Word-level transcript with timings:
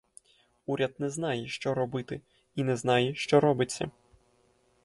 Уряд 0.65 0.95
не 0.99 1.09
знає, 1.09 1.47
що 1.47 1.73
робити, 1.73 2.21
і 2.55 2.63
не 2.63 2.77
знає, 2.77 3.15
що 3.15 3.39
робиться. 3.39 3.91